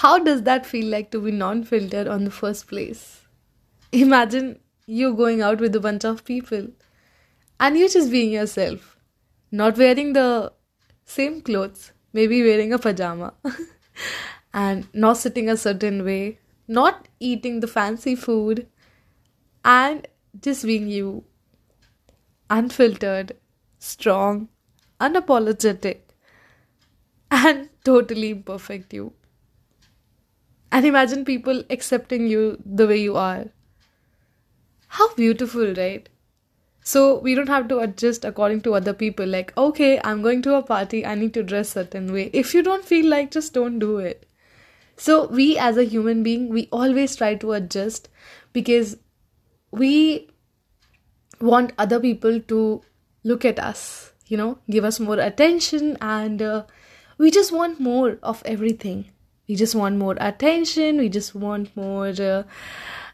how 0.00 0.18
does 0.18 0.42
that 0.42 0.64
feel 0.64 0.86
like 0.86 1.10
to 1.10 1.20
be 1.20 1.32
non 1.32 1.64
filtered 1.64 2.06
on 2.06 2.24
the 2.24 2.30
first 2.30 2.68
place? 2.68 3.22
Imagine 3.90 4.60
you 4.86 5.14
going 5.14 5.42
out 5.42 5.58
with 5.58 5.74
a 5.74 5.80
bunch 5.80 6.04
of 6.04 6.24
people 6.24 6.68
and 7.58 7.76
you 7.76 7.88
just 7.88 8.10
being 8.10 8.30
yourself, 8.30 8.96
not 9.50 9.76
wearing 9.76 10.12
the 10.12 10.52
same 11.04 11.40
clothes, 11.40 11.90
maybe 12.12 12.42
wearing 12.42 12.72
a 12.72 12.78
pajama, 12.78 13.34
and 14.54 14.86
not 14.92 15.16
sitting 15.16 15.48
a 15.48 15.56
certain 15.56 16.04
way, 16.04 16.38
not 16.68 17.08
eating 17.18 17.58
the 17.58 17.66
fancy 17.66 18.14
food, 18.14 18.68
and 19.64 20.06
just 20.40 20.64
being 20.64 20.88
you, 20.88 21.24
unfiltered, 22.48 23.36
strong, 23.80 24.48
unapologetic, 25.00 26.02
and 27.32 27.68
totally 27.84 28.30
imperfect 28.30 28.94
you. 28.94 29.12
And 30.70 30.84
imagine 30.84 31.24
people 31.24 31.64
accepting 31.70 32.26
you 32.26 32.62
the 32.64 32.86
way 32.86 32.98
you 32.98 33.16
are. 33.16 33.46
How 34.88 35.14
beautiful, 35.14 35.74
right? 35.74 36.08
So 36.82 37.18
we 37.18 37.34
don't 37.34 37.48
have 37.48 37.68
to 37.68 37.78
adjust 37.80 38.24
according 38.24 38.62
to 38.62 38.74
other 38.74 38.92
people. 38.94 39.26
Like, 39.26 39.56
okay, 39.56 40.00
I'm 40.04 40.22
going 40.22 40.42
to 40.42 40.54
a 40.54 40.62
party, 40.62 41.04
I 41.04 41.14
need 41.14 41.34
to 41.34 41.42
dress 41.42 41.70
certain 41.70 42.12
way. 42.12 42.30
If 42.32 42.54
you 42.54 42.62
don't 42.62 42.84
feel 42.84 43.06
like, 43.06 43.30
just 43.30 43.52
don't 43.52 43.78
do 43.78 43.98
it. 43.98 44.26
So 44.96 45.26
we 45.28 45.58
as 45.58 45.76
a 45.76 45.84
human 45.84 46.22
being, 46.22 46.48
we 46.48 46.68
always 46.72 47.14
try 47.14 47.34
to 47.36 47.52
adjust 47.52 48.08
because 48.52 48.96
we 49.70 50.28
want 51.40 51.72
other 51.78 52.00
people 52.00 52.40
to 52.40 52.82
look 53.22 53.44
at 53.44 53.58
us, 53.58 54.12
you 54.26 54.36
know, 54.36 54.58
give 54.70 54.84
us 54.84 54.98
more 54.98 55.18
attention, 55.18 55.96
and 56.00 56.42
uh, 56.42 56.64
we 57.18 57.30
just 57.30 57.52
want 57.52 57.78
more 57.78 58.18
of 58.22 58.42
everything 58.44 59.10
we 59.48 59.56
just 59.56 59.74
want 59.74 59.96
more 59.96 60.16
attention. 60.20 60.98
We 60.98 61.08
just 61.08 61.34
want 61.34 61.74
more 61.76 62.08
uh, 62.08 62.42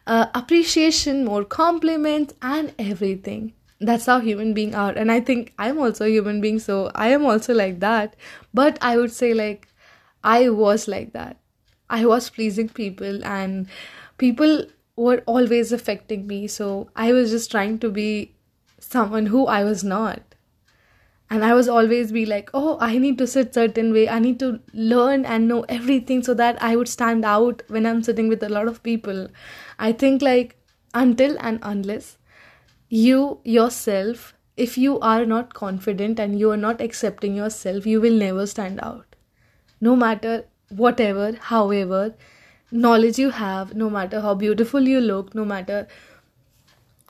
uh, 0.06 0.26
appreciation 0.34 1.24
more 1.24 1.44
compliments 1.44 2.34
and 2.42 2.72
everything. 2.78 3.52
That's 3.80 4.06
how 4.06 4.20
human 4.20 4.54
beings 4.54 4.74
are. 4.74 4.92
And 4.92 5.10
i 5.12 5.20
think 5.20 5.52
i'm 5.58 5.78
also 5.78 6.04
a 6.06 6.08
human 6.08 6.40
being 6.40 6.58
so 6.58 6.90
i 6.94 7.08
am 7.08 7.24
also 7.24 7.54
like 7.54 7.80
that. 7.80 8.16
But 8.52 8.78
i 8.82 8.96
would 8.96 9.12
say 9.12 9.34
like 9.34 9.68
i 10.22 10.48
was 10.48 10.88
like 10.88 11.12
that. 11.12 11.38
I 11.90 12.06
was 12.06 12.30
pleasing 12.30 12.68
people 12.68 13.24
and 13.24 13.66
people 14.18 14.64
were 14.96 15.22
always 15.26 15.72
affecting 15.72 16.26
me. 16.26 16.46
So 16.48 16.90
i 16.96 17.12
was 17.12 17.30
just 17.30 17.50
trying 17.50 17.78
to 17.80 17.90
be 17.90 18.34
someone 18.80 19.26
who 19.26 19.46
i 19.46 19.64
was 19.64 19.82
not 19.84 20.33
and 21.30 21.44
i 21.44 21.54
was 21.54 21.68
always 21.68 22.12
be 22.12 22.24
like 22.26 22.50
oh 22.54 22.76
i 22.80 22.98
need 22.98 23.18
to 23.18 23.26
sit 23.26 23.54
certain 23.54 23.92
way. 23.92 24.08
I 24.08 24.18
need 24.18 24.38
to 24.40 24.60
learn 24.72 25.24
and 25.24 25.48
know 25.48 25.62
everything 25.68 26.22
so 26.22 26.34
that 26.34 26.62
i 26.62 26.76
would 26.76 26.88
stand 26.88 27.24
out 27.24 27.62
when 27.68 27.86
i'm 27.86 28.02
sitting 28.02 28.28
with 28.28 28.42
a 28.42 28.48
lot 28.48 28.68
of 28.68 28.82
people. 28.82 29.28
I 29.78 29.92
think 29.92 30.22
like 30.22 30.56
until 30.92 31.36
and 31.40 31.58
unless 31.62 32.18
you 32.88 33.40
yourself 33.44 34.34
if 34.56 34.78
you 34.78 35.00
are 35.00 35.24
not 35.26 35.54
confident 35.54 36.20
and 36.20 36.38
you 36.38 36.50
are 36.50 36.56
not 36.56 36.80
accepting 36.80 37.34
yourself 37.34 37.86
you 37.86 38.00
will 38.00 38.12
never 38.12 38.46
stand 38.46 38.80
out. 38.82 39.16
No 39.80 39.96
matter 39.96 40.44
whatever 40.68 41.32
however 41.40 42.14
knowledge 42.70 43.18
you 43.18 43.30
have 43.30 43.74
no 43.74 43.88
matter 43.88 44.20
how 44.20 44.34
beautiful 44.34 44.88
you 44.88 45.00
look 45.00 45.34
no 45.34 45.44
matter 45.44 45.86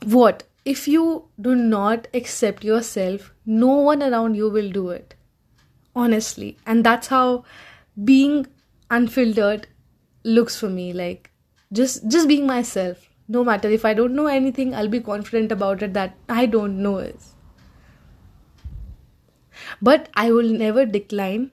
what 0.04 0.42
if 0.64 0.88
you 0.88 1.28
do 1.40 1.54
not 1.54 2.08
accept 2.14 2.64
yourself, 2.64 3.32
no 3.44 3.68
one 3.68 4.02
around 4.02 4.34
you 4.34 4.48
will 4.48 4.70
do 4.70 4.88
it. 4.90 5.14
Honestly. 5.94 6.56
And 6.66 6.84
that's 6.84 7.08
how 7.08 7.44
being 8.02 8.46
unfiltered 8.90 9.68
looks 10.24 10.56
for 10.56 10.68
me. 10.68 10.92
Like 10.92 11.30
just 11.72 12.08
just 12.08 12.28
being 12.28 12.46
myself. 12.46 13.10
No 13.26 13.42
matter 13.44 13.68
if 13.70 13.84
I 13.84 13.94
don't 13.94 14.14
know 14.14 14.26
anything, 14.26 14.74
I'll 14.74 14.88
be 14.88 15.00
confident 15.00 15.52
about 15.52 15.82
it 15.82 15.94
that 15.94 16.16
I 16.28 16.46
don't 16.46 16.82
know 16.82 16.98
it. 16.98 17.18
But 19.80 20.08
I 20.14 20.30
will 20.30 20.50
never 20.50 20.84
decline 20.84 21.52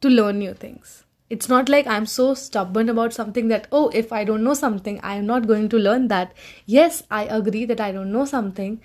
to 0.00 0.08
learn 0.08 0.38
new 0.38 0.54
things 0.54 1.04
it's 1.34 1.48
not 1.50 1.70
like 1.74 1.86
i'm 1.92 2.06
so 2.14 2.24
stubborn 2.38 2.90
about 2.92 3.14
something 3.18 3.48
that 3.52 3.66
oh 3.78 3.82
if 4.00 4.12
i 4.16 4.22
don't 4.30 4.44
know 4.48 4.54
something 4.62 4.98
i 5.10 5.14
am 5.20 5.26
not 5.26 5.46
going 5.46 5.68
to 5.74 5.78
learn 5.78 6.08
that. 6.08 6.34
Yes 6.66 7.02
i 7.10 7.22
agree 7.36 7.64
that 7.70 7.80
i 7.80 7.90
don't 7.92 8.12
know 8.12 8.24
something. 8.32 8.80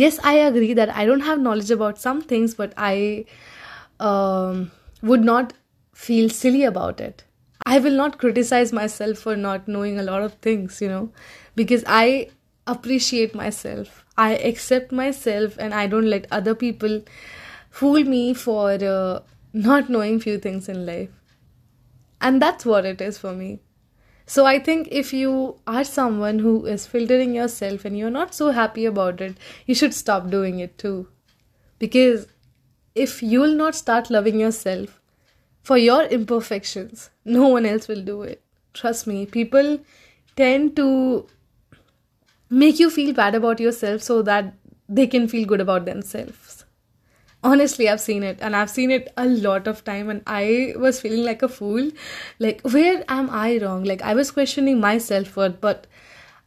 Yes 0.00 0.18
i 0.30 0.32
agree 0.46 0.72
that 0.80 0.94
i 1.02 1.04
don't 1.10 1.26
have 1.28 1.40
knowledge 1.46 1.70
about 1.76 2.00
some 2.06 2.20
things 2.32 2.54
but 2.62 2.74
i 2.76 3.24
um, 4.08 4.70
would 5.02 5.24
not 5.30 5.52
feel 5.94 6.28
silly 6.30 6.64
about 6.64 7.00
it. 7.00 7.24
I 7.66 7.78
will 7.78 7.96
not 8.02 8.18
criticize 8.18 8.72
myself 8.72 9.18
for 9.18 9.36
not 9.36 9.68
knowing 9.68 9.98
a 10.00 10.02
lot 10.10 10.22
of 10.22 10.34
things 10.48 10.80
you 10.80 10.88
know 10.88 11.10
because 11.54 11.84
i 11.86 12.28
appreciate 12.66 13.34
myself. 13.34 14.04
I 14.26 14.30
accept 14.52 14.90
myself 15.04 15.56
and 15.58 15.74
i 15.82 15.86
don't 15.94 16.10
let 16.16 16.26
other 16.40 16.54
people 16.66 17.00
fool 17.70 18.04
me 18.16 18.34
for 18.34 18.72
uh, 18.96 19.20
not 19.70 19.88
knowing 19.96 20.20
few 20.28 20.38
things 20.48 20.68
in 20.68 20.84
life 20.92 21.19
and 22.20 22.40
that's 22.40 22.64
what 22.64 22.84
it 22.84 23.00
is 23.00 23.18
for 23.18 23.32
me. 23.32 23.60
So 24.26 24.46
I 24.46 24.58
think 24.60 24.88
if 24.90 25.12
you 25.12 25.56
are 25.66 25.82
someone 25.82 26.38
who 26.38 26.66
is 26.66 26.86
filtering 26.86 27.34
yourself 27.34 27.84
and 27.84 27.98
you're 27.98 28.10
not 28.10 28.34
so 28.34 28.50
happy 28.50 28.86
about 28.86 29.20
it, 29.20 29.36
you 29.66 29.74
should 29.74 29.92
stop 29.92 30.30
doing 30.30 30.60
it 30.60 30.78
too. 30.78 31.08
Because 31.78 32.26
if 32.94 33.22
you'll 33.22 33.56
not 33.56 33.74
start 33.74 34.10
loving 34.10 34.38
yourself 34.38 35.00
for 35.62 35.78
your 35.78 36.04
imperfections, 36.04 37.10
no 37.24 37.48
one 37.48 37.66
else 37.66 37.88
will 37.88 38.02
do 38.02 38.22
it. 38.22 38.42
Trust 38.72 39.06
me, 39.06 39.26
people 39.26 39.80
tend 40.36 40.76
to 40.76 41.26
make 42.48 42.78
you 42.78 42.90
feel 42.90 43.12
bad 43.12 43.34
about 43.34 43.60
yourself 43.60 44.02
so 44.02 44.22
that 44.22 44.54
they 44.88 45.06
can 45.06 45.26
feel 45.28 45.46
good 45.46 45.60
about 45.60 45.84
themselves 45.84 46.59
honestly 47.42 47.88
i've 47.88 48.00
seen 48.00 48.22
it 48.22 48.38
and 48.40 48.54
i've 48.56 48.70
seen 48.70 48.90
it 48.90 49.12
a 49.16 49.26
lot 49.26 49.66
of 49.66 49.82
time 49.84 50.10
and 50.10 50.22
i 50.26 50.74
was 50.76 51.00
feeling 51.00 51.24
like 51.24 51.42
a 51.42 51.48
fool. 51.48 51.90
Like 52.38 52.60
where 52.62 53.04
am 53.08 53.30
i 53.30 53.58
wrong? 53.58 53.84
Like 53.84 54.02
i 54.02 54.14
was 54.14 54.30
questioning 54.30 54.80
my 54.80 54.98
self-worth 54.98 55.60
but 55.60 55.86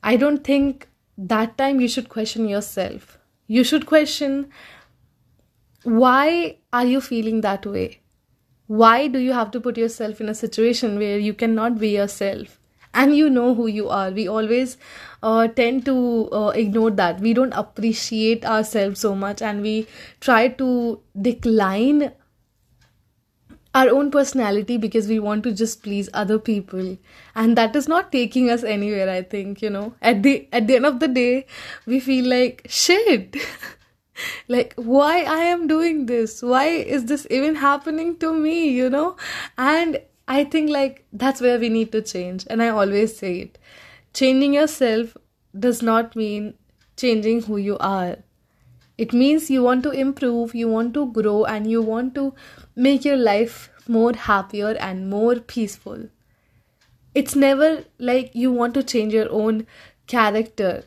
i 0.04 0.16
don't 0.16 0.44
think 0.44 0.88
that 1.18 1.58
time 1.58 1.80
you 1.80 1.88
should 1.88 2.10
question 2.10 2.48
yourself. 2.48 3.18
You 3.48 3.64
should 3.64 3.86
question 3.86 4.50
why 5.84 6.58
are 6.72 6.86
you 6.86 7.02
feeling 7.02 7.42
that 7.42 7.66
way? 7.66 8.00
Why 8.68 9.08
do 9.08 9.20
you 9.20 9.34
have 9.34 9.52
to 9.52 9.60
put 9.60 9.78
yourself 9.78 10.22
in 10.22 10.30
a 10.30 10.34
situation 10.34 10.98
where 10.98 11.18
you 11.20 11.34
cannot 11.34 11.78
be 11.80 11.90
yourself 11.90 12.60
and 12.94 13.16
you 13.16 13.30
know 13.30 13.54
who 13.56 13.68
you 13.68 13.90
are. 13.90 14.12
We 14.12 14.28
always 14.28 14.78
uh, 15.22 15.48
tend 15.48 15.86
to 15.86 16.30
uh, 16.32 16.50
ignore 16.50 16.92
that. 16.92 17.20
We 17.20 17.34
don't 17.34 17.54
appreciate 17.54 18.46
ourselves 18.46 19.00
so 19.00 19.16
much 19.16 19.42
and 19.42 19.62
we 19.62 19.88
try 20.20 20.50
to 20.50 21.00
decline 21.20 22.12
our 23.76 23.90
own 23.90 24.12
personality 24.12 24.78
because 24.78 25.08
we 25.08 25.20
want 25.20 25.44
to 25.44 25.52
just 25.52 25.82
please 25.82 26.10
other 26.14 26.38
people. 26.38 26.98
And 27.36 27.58
that 27.58 27.76
is 27.76 27.88
not 27.88 28.12
taking 28.12 28.50
us 28.50 28.64
anywhere 28.64 29.10
i 29.10 29.22
think 29.22 29.62
you 29.62 29.70
know. 29.70 29.94
At 30.02 30.22
the 30.24 30.48
at 30.52 30.68
the 30.68 30.76
end 30.76 30.86
of 30.86 31.00
the 31.00 31.08
day 31.08 31.48
we 31.86 32.00
feel 32.00 32.30
like 32.30 32.66
shit. 32.70 33.36
Like 34.48 34.74
why 34.76 35.24
i 35.24 35.40
am 35.52 35.68
doing 35.68 36.06
this? 36.06 36.44
Why 36.44 36.66
is 36.66 37.06
this 37.06 37.26
even 37.32 37.56
happening 37.56 38.16
to 38.18 38.32
me 38.32 38.70
you 38.70 38.88
know? 38.88 39.18
And 39.58 40.00
I 40.28 40.44
think 40.44 40.70
like 40.70 41.06
that's 41.12 41.42
where 41.42 41.60
we 41.60 41.70
need 41.70 41.92
to 41.92 42.02
change. 42.02 42.46
And 42.50 42.62
I 42.62 42.70
always 42.70 43.18
say 43.18 43.40
it. 43.40 43.58
Changing 44.14 44.54
yourself 44.54 45.18
does 45.58 45.82
not 45.82 46.16
mean 46.16 46.54
changing 46.98 47.44
who 47.44 47.58
you 47.58 47.78
are. 47.80 48.18
It 48.98 49.12
means 49.12 49.50
you 49.50 49.64
want 49.64 49.84
to 49.84 49.92
improve, 49.92 50.54
you 50.54 50.68
want 50.68 50.94
to 50.94 51.12
grow, 51.12 51.46
and 51.46 51.70
you 51.70 51.82
want 51.82 52.14
to 52.16 52.34
make 52.76 53.04
your 53.04 53.18
life 53.18 53.70
more 53.88 54.14
happier 54.14 54.76
and 54.80 55.10
more 55.10 55.36
peaceful. 55.36 56.10
It's 57.16 57.36
never 57.36 57.86
like 58.00 58.32
you 58.34 58.52
want 58.52 58.74
to 58.76 58.84
change 58.84 59.14
your 59.14 59.32
own 59.32 59.68
character. 60.08 60.86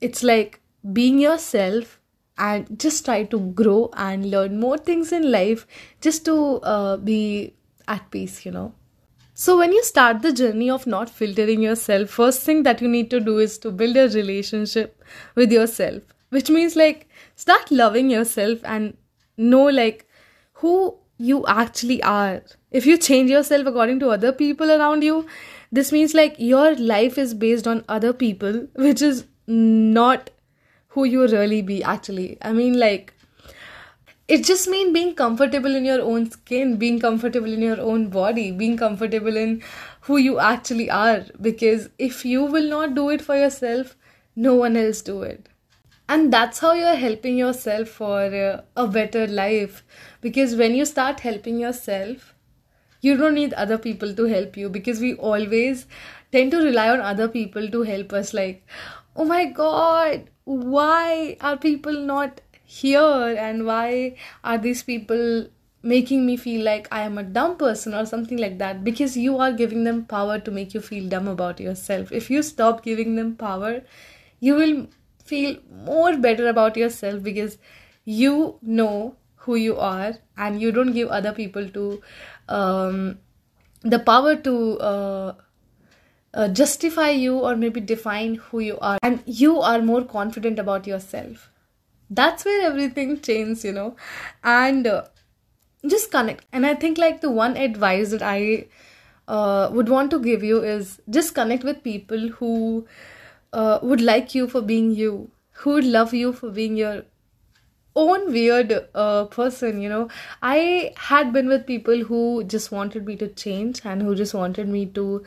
It's 0.00 0.22
like 0.22 0.60
being 0.92 1.18
yourself 1.18 1.98
and 2.36 2.78
just 2.78 3.04
try 3.04 3.24
to 3.24 3.40
grow 3.40 3.90
and 3.94 4.30
learn 4.30 4.60
more 4.60 4.78
things 4.78 5.12
in 5.12 5.30
life 5.30 5.66
just 6.00 6.24
to 6.26 6.60
uh, 6.62 6.96
be 6.96 7.54
at 7.88 8.10
peace, 8.10 8.44
you 8.46 8.52
know. 8.52 8.72
So, 9.34 9.56
when 9.56 9.72
you 9.72 9.82
start 9.84 10.22
the 10.22 10.32
journey 10.32 10.68
of 10.68 10.86
not 10.86 11.08
filtering 11.08 11.62
yourself, 11.62 12.10
first 12.10 12.42
thing 12.42 12.64
that 12.64 12.80
you 12.82 12.88
need 12.88 13.10
to 13.10 13.20
do 13.20 13.38
is 13.38 13.58
to 13.58 13.70
build 13.70 13.96
a 13.96 14.08
relationship 14.08 15.02
with 15.36 15.52
yourself, 15.52 16.02
which 16.30 16.50
means 16.50 16.74
like 16.74 17.08
start 17.36 17.70
loving 17.70 18.10
yourself 18.10 18.58
and 18.64 18.96
know 19.36 19.64
like 19.66 20.08
who 20.54 20.96
you 21.18 21.46
actually 21.46 22.02
are. 22.02 22.42
If 22.70 22.86
you 22.86 22.96
change 22.98 23.30
yourself 23.30 23.66
according 23.66 24.00
to 24.00 24.10
other 24.10 24.32
people 24.32 24.70
around 24.70 25.02
you, 25.04 25.26
this 25.70 25.92
means 25.92 26.14
like 26.14 26.34
your 26.38 26.74
life 26.76 27.18
is 27.18 27.34
based 27.34 27.68
on 27.68 27.84
other 27.88 28.12
people, 28.12 28.66
which 28.74 29.02
is 29.02 29.24
not 29.46 30.30
who 30.88 31.04
you 31.04 31.26
really 31.28 31.62
be 31.62 31.82
actually. 31.82 32.38
I 32.42 32.52
mean, 32.52 32.78
like 32.78 33.14
it 34.28 34.44
just 34.44 34.68
means 34.68 34.92
being 34.92 35.14
comfortable 35.14 35.74
in 35.74 35.86
your 35.86 36.00
own 36.02 36.30
skin 36.30 36.76
being 36.76 37.00
comfortable 37.00 37.52
in 37.52 37.62
your 37.62 37.80
own 37.80 38.08
body 38.16 38.50
being 38.52 38.76
comfortable 38.76 39.36
in 39.36 39.62
who 40.02 40.16
you 40.18 40.38
actually 40.38 40.90
are. 40.90 41.24
Because 41.40 41.88
if 41.98 42.24
you 42.24 42.44
will 42.44 42.68
not 42.68 42.94
do 42.94 43.08
it 43.10 43.22
for 43.22 43.36
yourself 43.36 43.96
no 44.36 44.54
one 44.54 44.76
else 44.76 45.00
do 45.02 45.22
it. 45.22 45.48
And 46.08 46.32
that's 46.32 46.58
how 46.58 46.72
you're 46.72 46.94
helping 46.94 47.36
yourself 47.36 47.88
for 47.88 48.20
uh, 48.20 48.62
a 48.76 48.86
better 48.86 49.26
life. 49.26 49.84
Because 50.20 50.54
when 50.56 50.74
you 50.74 50.84
start 50.84 51.20
helping 51.20 51.58
yourself 51.58 52.34
you 53.00 53.16
don't 53.16 53.34
need 53.34 53.52
other 53.54 53.78
people 53.78 54.14
to 54.14 54.24
help 54.24 54.56
you. 54.56 54.68
Because 54.68 55.00
we 55.00 55.14
always 55.14 55.86
tend 56.32 56.50
to 56.50 56.58
rely 56.58 56.90
on 56.90 57.00
other 57.00 57.28
people 57.28 57.68
to 57.70 57.82
help 57.82 58.12
us. 58.12 58.34
Like 58.34 58.66
oh 59.16 59.24
my 59.24 59.46
god 59.46 60.28
why 60.44 61.36
are 61.40 61.56
people 61.56 61.92
not 61.92 62.40
here 62.68 63.34
and 63.46 63.64
why 63.64 64.14
are 64.44 64.58
these 64.58 64.82
people 64.82 65.46
making 65.82 66.26
me 66.26 66.36
feel 66.36 66.62
like 66.64 66.86
I 66.92 67.00
am 67.00 67.16
a 67.16 67.22
dumb 67.22 67.56
person 67.56 67.94
or 67.94 68.04
something 68.04 68.36
like 68.36 68.58
that? 68.58 68.84
Because 68.84 69.16
you 69.16 69.38
are 69.38 69.52
giving 69.52 69.84
them 69.84 70.04
power 70.04 70.38
to 70.38 70.50
make 70.50 70.74
you 70.74 70.82
feel 70.82 71.08
dumb 71.08 71.28
about 71.28 71.60
yourself. 71.60 72.12
If 72.12 72.30
you 72.30 72.42
stop 72.42 72.82
giving 72.82 73.16
them 73.16 73.36
power, 73.36 73.80
you 74.40 74.54
will 74.54 74.86
feel 75.24 75.56
more 75.86 76.14
better 76.18 76.48
about 76.48 76.76
yourself 76.76 77.22
because 77.22 77.56
you 78.04 78.58
know 78.60 79.16
who 79.36 79.54
you 79.54 79.78
are 79.78 80.12
and 80.36 80.60
you 80.60 80.70
don't 80.70 80.92
give 80.92 81.08
other 81.08 81.32
people 81.32 81.68
to 81.70 82.02
um, 82.50 83.18
the 83.80 83.98
power 83.98 84.36
to 84.36 84.78
uh, 84.78 85.34
uh, 86.34 86.48
justify 86.48 87.08
you 87.08 87.38
or 87.38 87.56
maybe 87.56 87.80
define 87.80 88.34
who 88.34 88.58
you 88.60 88.78
are. 88.80 88.98
And 89.02 89.22
you 89.24 89.58
are 89.60 89.80
more 89.80 90.04
confident 90.04 90.58
about 90.58 90.86
yourself 90.86 91.48
that's 92.10 92.44
where 92.44 92.66
everything 92.66 93.20
changes 93.20 93.64
you 93.64 93.72
know. 93.72 93.96
And 94.44 94.86
uh, 94.86 95.04
just 95.86 96.10
connect. 96.10 96.46
And 96.52 96.66
i 96.66 96.74
think 96.74 96.98
like 96.98 97.20
the 97.20 97.30
one 97.30 97.56
advice 97.56 98.10
that 98.10 98.22
i 98.22 98.66
uh, 99.28 99.70
would 99.72 99.88
want 99.88 100.10
to 100.12 100.18
give 100.20 100.42
you 100.44 100.62
is 100.62 101.00
just 101.10 101.34
connect 101.34 101.64
with 101.64 101.82
people 101.84 102.28
who 102.28 102.86
uh, 103.52 103.78
would 103.82 104.00
like 104.00 104.34
you 104.34 104.48
for 104.48 104.62
being 104.62 104.90
you 104.92 105.30
who 105.62 105.72
would 105.74 105.84
love 105.84 106.14
you 106.14 106.32
for 106.32 106.50
being 106.50 106.76
your 106.76 107.02
own 107.96 108.32
weird 108.32 108.72
uh, 108.94 109.24
person 109.26 109.80
you 109.80 109.88
know. 109.88 110.08
I 110.42 110.92
had 110.96 111.32
been 111.32 111.48
with 111.48 111.66
people 111.66 112.04
who 112.04 112.44
just 112.44 112.70
wanted 112.72 113.06
me 113.06 113.16
to 113.16 113.28
change 113.28 113.80
and 113.84 114.02
who 114.02 114.14
just 114.14 114.34
wanted 114.34 114.68
me 114.68 114.86
to 114.86 115.24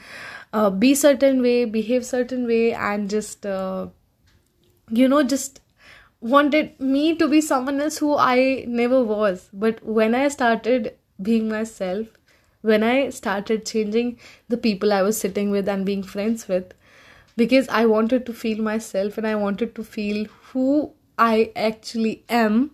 uh, 0.53 0.69
be 0.69 0.95
certain 0.95 1.41
way 1.41 1.65
behave 1.65 2.05
certain 2.05 2.47
way 2.47 2.73
and 2.73 3.09
just 3.09 3.45
uh, 3.45 3.87
you 4.89 5.07
know 5.07 5.23
just 5.23 5.60
wanted 6.21 6.79
me 6.79 7.15
to 7.15 7.27
be 7.27 7.41
someone 7.41 7.81
else 7.81 7.97
who 7.97 8.15
I 8.15 8.65
never 8.68 9.03
was. 9.03 9.50
But 9.51 9.83
when 9.83 10.15
I 10.15 10.27
started 10.29 10.95
being 11.21 11.50
myself, 11.50 12.07
when 12.62 12.83
I 12.83 13.09
started 13.09 13.65
changing 13.65 14.19
the 14.47 14.57
people 14.57 14.94
I 14.94 15.01
was 15.01 15.18
sitting 15.18 15.50
with 15.51 15.68
and 15.68 15.85
being 15.85 16.03
friends 16.03 16.47
with, 16.47 16.73
because 17.35 17.68
I 17.69 17.85
wanted 17.85 18.25
to 18.27 18.33
feel 18.33 18.62
myself 18.62 19.18
and 19.18 19.25
I 19.27 19.35
wanted 19.35 19.73
to 19.75 19.83
feel 19.83 20.27
who 20.51 20.94
I 21.18 21.51
actually 21.56 22.24
am. 22.29 22.71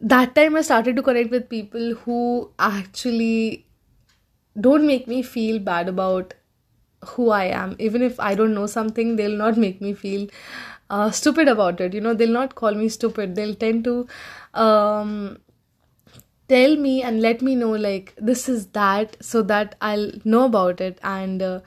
That 0.00 0.34
time 0.34 0.56
I 0.56 0.62
started 0.62 0.96
to 0.96 1.02
connect 1.02 1.30
with 1.30 1.48
people 1.48 1.94
who 1.94 2.50
actually 2.58 3.66
don't 4.60 4.86
make 4.86 5.06
me 5.06 5.22
feel 5.22 5.60
bad 5.60 5.88
about 5.88 6.34
who 7.06 7.30
I 7.30 7.44
am. 7.44 7.76
Even 7.78 8.02
if 8.02 8.18
I 8.20 8.34
don't 8.34 8.54
know 8.54 8.66
something, 8.66 9.16
they'll 9.16 9.36
not 9.36 9.56
make 9.56 9.80
me 9.80 9.94
feel 9.94 10.28
uh, 10.92 11.10
stupid 11.10 11.48
about 11.48 11.80
it. 11.80 11.94
You 11.94 12.00
know, 12.06 12.14
they'll 12.14 12.38
not 12.40 12.54
call 12.54 12.74
me 12.82 12.88
stupid. 12.88 13.34
They'll 13.34 13.54
tend 13.54 13.84
to 13.84 13.94
um, 14.54 15.38
tell 16.54 16.76
me 16.76 17.02
and 17.02 17.22
let 17.22 17.42
me 17.42 17.54
know, 17.54 17.70
like, 17.70 18.14
this 18.30 18.48
is 18.48 18.66
that, 18.78 19.16
so 19.20 19.42
that 19.52 19.74
I'll 19.80 20.10
know 20.24 20.44
about 20.44 20.80
it. 20.80 20.98
And 21.02 21.42
uh, 21.42 21.60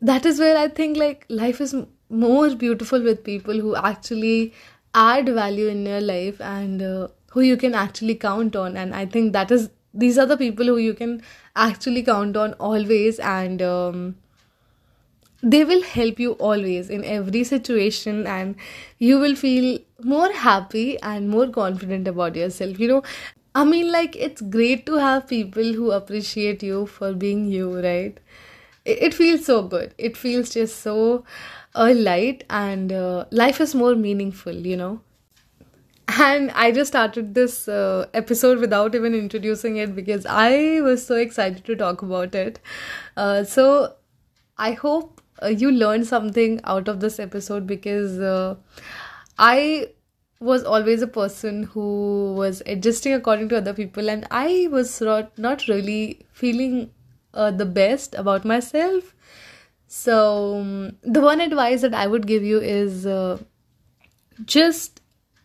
that 0.00 0.24
is 0.32 0.38
where 0.38 0.56
I 0.56 0.68
think, 0.68 0.96
like, 0.96 1.26
life 1.28 1.60
is 1.60 1.74
more 2.08 2.54
beautiful 2.62 3.02
with 3.02 3.24
people 3.24 3.60
who 3.66 3.74
actually 3.76 4.54
add 4.94 5.28
value 5.28 5.68
in 5.68 5.84
your 5.86 6.00
life 6.00 6.40
and 6.40 6.82
uh, 6.82 7.08
who 7.36 7.40
you 7.40 7.56
can 7.56 7.74
actually 7.74 8.14
count 8.14 8.56
on. 8.62 8.76
And 8.76 8.94
I 8.94 9.06
think 9.06 9.32
that 9.32 9.50
is, 9.50 9.70
these 9.92 10.18
are 10.18 10.26
the 10.26 10.36
people 10.36 10.66
who 10.66 10.76
you 10.78 10.94
can 10.94 11.22
actually 11.56 12.02
count 12.02 12.36
on 12.36 12.52
always. 12.54 13.18
And, 13.18 13.62
um, 13.62 14.16
they 15.42 15.64
will 15.64 15.82
help 15.82 16.20
you 16.20 16.32
always 16.48 16.88
in 16.90 17.04
every 17.04 17.42
situation 17.44 18.26
and 18.26 18.54
you 18.98 19.18
will 19.18 19.34
feel 19.34 19.78
more 20.02 20.32
happy 20.32 20.98
and 21.00 21.28
more 21.28 21.48
confident 21.48 22.06
about 22.08 22.36
yourself 22.36 22.78
you 22.78 22.88
know. 22.88 23.02
I 23.54 23.64
mean 23.64 23.90
like 23.92 24.16
it's 24.16 24.40
great 24.40 24.86
to 24.86 24.94
have 24.96 25.26
people 25.28 25.72
who 25.74 25.90
appreciate 25.92 26.62
you 26.62 26.86
for 26.86 27.12
being 27.12 27.44
you 27.46 27.80
right? 27.80 28.18
It, 28.84 29.14
feels 29.14 29.44
so 29.46 29.62
good. 29.62 29.94
It 29.98 30.16
feels 30.16 30.50
just 30.50 30.80
so 30.80 31.24
uh, 31.74 31.92
light 31.96 32.44
and 32.50 32.92
uh, 32.92 33.26
life 33.30 33.60
is 33.60 33.74
more 33.74 33.94
meaningful 33.94 34.52
you 34.54 34.76
know. 34.76 35.00
And 36.20 36.50
i 36.62 36.70
just 36.72 36.88
started 36.92 37.34
this 37.34 37.68
uh, 37.68 38.06
episode 38.12 38.58
without 38.58 38.94
even 38.94 39.14
introducing 39.14 39.76
it 39.84 39.94
because 39.94 40.26
i 40.26 40.80
was 40.86 41.06
so 41.06 41.14
excited 41.16 41.64
to 41.64 41.76
talk 41.76 42.02
about 42.02 42.34
it. 42.34 42.58
Uh, 43.16 43.44
so 43.44 43.94
i 44.58 44.72
hope 44.72 45.21
uh, 45.42 45.48
you 45.48 45.70
learned 45.70 46.06
something 46.06 46.60
out 46.64 46.88
of 46.88 47.00
this 47.00 47.18
episode 47.18 47.66
because 47.66 48.18
uh, 48.20 48.56
I 49.38 49.88
was 50.40 50.64
always 50.64 51.02
a 51.02 51.06
person 51.06 51.64
who 51.64 52.34
was 52.34 52.62
adjusting 52.66 53.14
according 53.14 53.48
to 53.50 53.56
other 53.56 53.72
people 53.72 54.10
and 54.10 54.26
I 54.30 54.68
was 54.70 55.00
not, 55.00 55.38
not 55.38 55.68
really 55.68 56.26
feeling 56.32 56.90
uh, 57.34 57.50
the 57.50 57.64
best 57.64 58.14
about 58.14 58.44
myself. 58.44 59.14
So, 59.86 60.58
um, 60.60 60.96
the 61.02 61.20
one 61.20 61.40
advice 61.40 61.82
that 61.82 61.94
I 61.94 62.06
would 62.06 62.26
give 62.26 62.42
you 62.42 62.60
is 62.60 63.06
uh, 63.06 63.38
just 64.46 65.02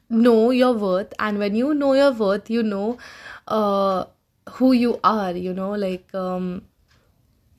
know 0.09 0.51
your 0.51 0.73
worth, 0.73 1.13
and 1.19 1.37
when 1.37 1.53
you 1.53 1.73
know 1.73 1.93
your 1.93 2.11
worth, 2.11 2.49
you 2.49 2.63
know 2.63 2.97
uh, 3.47 4.05
who 4.51 4.71
you 4.71 4.99
are, 5.03 5.33
you 5.33 5.53
know, 5.53 5.71
like. 5.71 6.13
Um, 6.15 6.63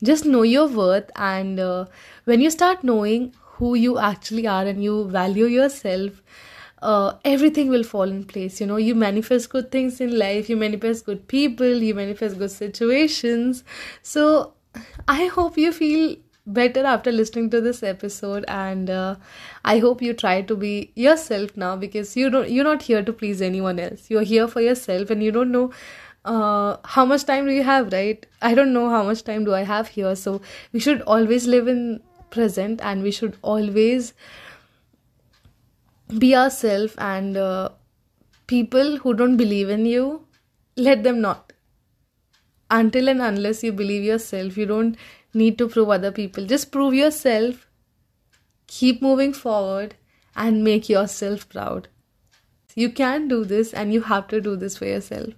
just 0.03 0.25
know 0.25 0.43
your 0.43 0.67
worth 0.67 1.09
and 1.15 1.59
uh, 1.59 1.85
when 2.25 2.41
you 2.41 2.49
start 2.49 2.83
knowing 2.83 3.33
who 3.57 3.75
you 3.75 3.97
actually 3.97 4.47
are 4.47 4.65
and 4.65 4.83
you 4.83 5.07
value 5.09 5.45
yourself 5.45 6.21
uh, 6.81 7.13
everything 7.25 7.67
will 7.69 7.83
fall 7.83 8.03
in 8.03 8.23
place. 8.23 8.61
You 8.61 8.67
know 8.67 8.77
you 8.77 8.95
manifest 8.95 9.49
good 9.49 9.71
things 9.71 9.99
in 9.99 10.17
life 10.17 10.49
you 10.49 10.55
manifest 10.57 11.05
good 11.05 11.27
people 11.27 11.65
you 11.67 11.93
manifest 11.93 12.37
good 12.37 12.51
situations. 12.51 13.63
So 14.01 14.53
i 15.07 15.25
hope 15.25 15.57
you 15.57 15.71
feel 15.73 16.15
better 16.45 16.85
after 16.85 17.11
listening 17.11 17.49
to 17.49 17.59
this 17.59 17.81
episode 17.83 18.45
and 18.47 18.89
uh, 18.89 19.15
i 19.65 19.77
hope 19.79 20.01
you 20.01 20.13
try 20.13 20.41
to 20.41 20.55
be 20.55 20.91
yourself 20.95 21.55
now 21.57 21.75
because 21.75 22.15
you 22.15 22.29
don't 22.29 22.49
you're 22.49 22.63
not 22.63 22.83
here 22.83 23.03
to 23.03 23.11
please 23.11 23.41
anyone 23.41 23.79
else. 23.79 24.09
You're 24.09 24.23
here 24.23 24.47
for 24.47 24.61
yourself 24.61 25.09
and 25.09 25.23
you 25.23 25.31
don't 25.31 25.51
know 25.51 25.71
uh, 26.25 26.77
how 26.83 27.05
much 27.05 27.23
time 27.25 27.45
do 27.45 27.51
you 27.51 27.63
have 27.63 27.91
right? 27.91 28.25
I 28.41 28.53
don't 28.53 28.73
know 28.73 28.89
how 28.89 29.03
much 29.03 29.23
time 29.23 29.45
do 29.45 29.53
i 29.53 29.63
have 29.63 29.87
here. 29.87 30.15
So 30.15 30.41
we 30.73 30.79
should 30.79 31.01
always 31.01 31.47
live 31.47 31.67
in 31.67 32.01
present 32.29 32.81
and 32.81 33.03
we 33.03 33.11
should 33.11 33.37
always 33.41 34.13
be 36.17 36.35
ourselves 36.35 36.95
and 36.97 37.37
uh, 37.37 37.69
people 38.47 38.97
who 38.97 39.13
don't 39.13 39.37
believe 39.37 39.69
in 39.69 39.85
you 39.85 40.25
let 40.75 41.03
them 41.03 41.21
not. 41.21 41.53
Until 42.71 43.09
and 43.09 43.21
unless 43.21 43.63
you 43.63 43.71
believe 43.71 44.03
yourself 44.03 44.57
you 44.57 44.65
don't 44.65 44.97
need 45.33 45.57
to 45.57 45.67
prove 45.67 45.89
other 45.89 46.11
people. 46.11 46.45
Just 46.45 46.71
prove 46.71 46.93
yourself 46.93 47.65
keep 48.67 49.01
moving 49.01 49.33
forward 49.33 49.95
and 50.35 50.63
make 50.63 50.87
yourself 50.89 51.49
proud. 51.49 51.87
You 52.75 52.91
can 52.91 53.27
do 53.27 53.43
this 53.43 53.73
and 53.73 53.91
you 53.91 54.01
have 54.01 54.27
to 54.27 54.39
do 54.39 54.55
this 54.55 54.77
for 54.77 54.85
yourself 54.85 55.33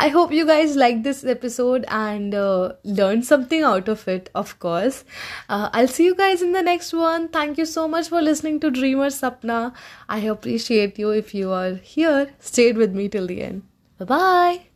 I 0.00 0.08
hope 0.08 0.32
you 0.32 0.46
guys 0.46 0.76
liked 0.76 1.02
this 1.02 1.24
episode 1.24 1.84
and 1.88 2.34
uh, 2.34 2.74
learned 2.84 3.26
something 3.26 3.62
out 3.62 3.88
of 3.88 4.06
it, 4.06 4.30
of 4.34 4.58
course. 4.60 5.04
Uh, 5.48 5.70
I'll 5.72 5.88
see 5.88 6.04
you 6.04 6.14
guys 6.14 6.40
in 6.40 6.52
the 6.52 6.62
next 6.62 6.92
one. 6.92 7.28
Thank 7.28 7.58
you 7.58 7.66
so 7.66 7.88
much 7.88 8.08
for 8.08 8.22
listening 8.22 8.60
to 8.60 8.70
Dreamer 8.70 9.08
Sapna. 9.08 9.74
I 10.08 10.18
appreciate 10.20 10.98
you 11.00 11.10
if 11.10 11.34
you 11.34 11.50
are 11.50 11.74
here, 11.74 12.30
stayed 12.38 12.76
with 12.76 12.94
me 12.94 13.08
till 13.08 13.26
the 13.26 13.42
end. 13.42 13.62
Bye 13.98 14.04
bye. 14.04 14.67